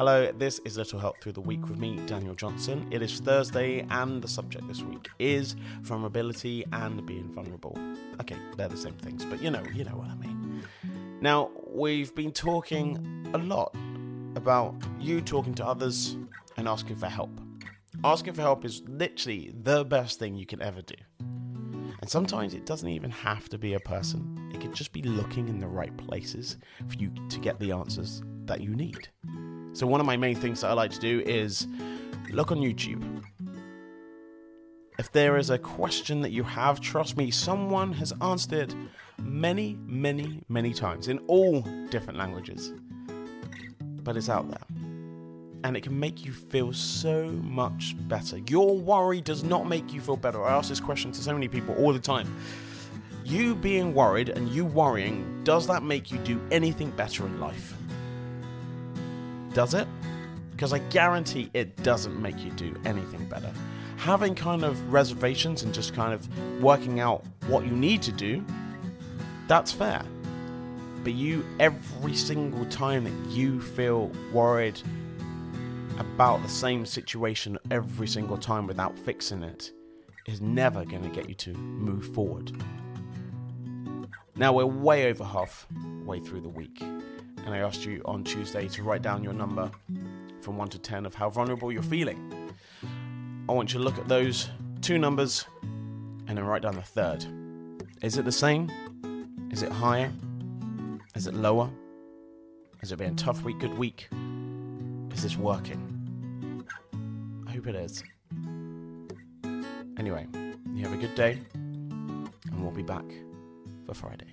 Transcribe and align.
Hello, 0.00 0.32
this 0.32 0.60
is 0.60 0.78
Little 0.78 0.98
Help 0.98 1.20
Through 1.20 1.32
the 1.32 1.42
Week 1.42 1.68
with 1.68 1.78
me, 1.78 2.00
Daniel 2.06 2.34
Johnson. 2.34 2.88
It 2.90 3.02
is 3.02 3.20
Thursday, 3.20 3.84
and 3.90 4.22
the 4.22 4.28
subject 4.28 4.66
this 4.66 4.80
week 4.80 5.10
is 5.18 5.56
vulnerability 5.82 6.64
and 6.72 7.04
being 7.04 7.30
vulnerable. 7.30 7.76
Okay, 8.18 8.38
they're 8.56 8.68
the 8.68 8.78
same 8.78 8.94
things, 8.94 9.26
but 9.26 9.42
you 9.42 9.50
know, 9.50 9.62
you 9.74 9.84
know 9.84 9.96
what 9.96 10.08
I 10.08 10.14
mean. 10.14 10.62
Now, 11.20 11.50
we've 11.66 12.14
been 12.14 12.32
talking 12.32 13.28
a 13.34 13.36
lot 13.36 13.76
about 14.36 14.74
you 14.98 15.20
talking 15.20 15.52
to 15.56 15.66
others 15.66 16.16
and 16.56 16.66
asking 16.66 16.96
for 16.96 17.08
help. 17.08 17.38
Asking 18.02 18.32
for 18.32 18.40
help 18.40 18.64
is 18.64 18.80
literally 18.88 19.52
the 19.54 19.84
best 19.84 20.18
thing 20.18 20.34
you 20.34 20.46
can 20.46 20.62
ever 20.62 20.80
do. 20.80 20.94
And 22.00 22.08
sometimes 22.08 22.54
it 22.54 22.64
doesn't 22.64 22.88
even 22.88 23.10
have 23.10 23.50
to 23.50 23.58
be 23.58 23.74
a 23.74 23.80
person, 23.80 24.50
it 24.54 24.62
could 24.62 24.72
just 24.72 24.94
be 24.94 25.02
looking 25.02 25.50
in 25.50 25.60
the 25.60 25.68
right 25.68 25.94
places 25.98 26.56
for 26.88 26.96
you 26.96 27.12
to 27.28 27.38
get 27.38 27.60
the 27.60 27.72
answers 27.72 28.22
that 28.46 28.62
you 28.62 28.74
need. 28.74 29.10
So, 29.72 29.86
one 29.86 30.00
of 30.00 30.06
my 30.06 30.16
main 30.16 30.34
things 30.34 30.60
that 30.60 30.70
I 30.70 30.72
like 30.72 30.90
to 30.92 31.00
do 31.00 31.20
is 31.24 31.66
look 32.30 32.50
on 32.50 32.58
YouTube. 32.58 33.24
If 34.98 35.12
there 35.12 35.38
is 35.38 35.48
a 35.48 35.58
question 35.58 36.20
that 36.22 36.30
you 36.30 36.42
have, 36.42 36.80
trust 36.80 37.16
me, 37.16 37.30
someone 37.30 37.92
has 37.94 38.12
answered 38.20 38.52
it 38.52 38.74
many, 39.18 39.78
many, 39.86 40.42
many 40.48 40.74
times 40.74 41.08
in 41.08 41.18
all 41.20 41.62
different 41.88 42.18
languages. 42.18 42.72
But 44.02 44.16
it's 44.16 44.28
out 44.28 44.50
there. 44.50 44.66
And 45.64 45.76
it 45.76 45.82
can 45.82 45.98
make 45.98 46.24
you 46.24 46.32
feel 46.32 46.72
so 46.72 47.28
much 47.30 47.94
better. 48.08 48.38
Your 48.38 48.76
worry 48.76 49.20
does 49.20 49.44
not 49.44 49.66
make 49.66 49.92
you 49.92 50.00
feel 50.00 50.16
better. 50.16 50.44
I 50.44 50.52
ask 50.52 50.68
this 50.68 50.80
question 50.80 51.12
to 51.12 51.22
so 51.22 51.32
many 51.32 51.48
people 51.48 51.74
all 51.76 51.92
the 51.92 51.98
time. 51.98 52.34
You 53.24 53.54
being 53.54 53.94
worried 53.94 54.30
and 54.30 54.48
you 54.48 54.64
worrying, 54.64 55.42
does 55.44 55.66
that 55.68 55.82
make 55.82 56.10
you 56.10 56.18
do 56.18 56.40
anything 56.50 56.90
better 56.90 57.24
in 57.24 57.40
life? 57.40 57.74
Does 59.52 59.74
it? 59.74 59.88
Because 60.52 60.72
I 60.72 60.78
guarantee 60.78 61.50
it 61.54 61.82
doesn't 61.82 62.20
make 62.20 62.38
you 62.44 62.50
do 62.52 62.74
anything 62.84 63.24
better. 63.26 63.50
Having 63.96 64.34
kind 64.34 64.64
of 64.64 64.92
reservations 64.92 65.62
and 65.62 65.74
just 65.74 65.94
kind 65.94 66.12
of 66.12 66.62
working 66.62 67.00
out 67.00 67.24
what 67.46 67.66
you 67.66 67.72
need 67.72 68.02
to 68.02 68.12
do, 68.12 68.44
that's 69.48 69.72
fair. 69.72 70.04
But 71.02 71.14
you, 71.14 71.44
every 71.58 72.14
single 72.14 72.64
time 72.66 73.04
that 73.04 73.30
you 73.30 73.60
feel 73.60 74.10
worried 74.32 74.80
about 75.98 76.42
the 76.42 76.48
same 76.48 76.86
situation 76.86 77.58
every 77.70 78.06
single 78.06 78.38
time 78.38 78.66
without 78.66 78.98
fixing 78.98 79.42
it, 79.42 79.72
is 80.26 80.40
never 80.40 80.84
going 80.84 81.02
to 81.02 81.08
get 81.08 81.28
you 81.28 81.34
to 81.34 81.52
move 81.54 82.14
forward. 82.14 82.52
Now 84.36 84.52
we're 84.52 84.66
way 84.66 85.08
over 85.10 85.24
halfway 85.24 86.20
through 86.20 86.42
the 86.42 86.48
week 86.48 86.82
and 87.44 87.54
I 87.54 87.58
asked 87.58 87.84
you 87.84 88.02
on 88.04 88.24
Tuesday 88.24 88.68
to 88.68 88.82
write 88.82 89.02
down 89.02 89.22
your 89.24 89.32
number 89.32 89.70
from 90.40 90.56
1 90.56 90.68
to 90.70 90.78
10 90.78 91.06
of 91.06 91.14
how 91.14 91.30
vulnerable 91.30 91.72
you're 91.72 91.82
feeling. 91.82 92.52
I 93.48 93.52
want 93.52 93.72
you 93.72 93.78
to 93.78 93.84
look 93.84 93.98
at 93.98 94.08
those 94.08 94.48
two 94.80 94.98
numbers 94.98 95.44
and 95.62 96.38
then 96.38 96.44
write 96.44 96.62
down 96.62 96.76
the 96.76 96.82
third. 96.82 97.24
Is 98.02 98.16
it 98.16 98.24
the 98.24 98.32
same? 98.32 98.70
Is 99.50 99.62
it 99.62 99.72
higher? 99.72 100.12
Is 101.14 101.26
it 101.26 101.34
lower? 101.34 101.68
Has 102.80 102.92
it 102.92 102.98
been 102.98 103.12
a 103.12 103.16
tough 103.16 103.42
week, 103.42 103.58
good 103.58 103.76
week? 103.76 104.08
Is 105.12 105.22
this 105.22 105.36
working? 105.36 106.64
I 107.46 107.52
hope 107.52 107.66
it 107.66 107.74
is. 107.74 108.02
Anyway, 109.98 110.26
you 110.72 110.84
have 110.84 110.92
a 110.92 110.96
good 110.96 111.14
day, 111.14 111.38
and 111.54 112.62
we'll 112.62 112.70
be 112.70 112.82
back 112.82 113.04
for 113.86 113.92
Friday. 113.92 114.32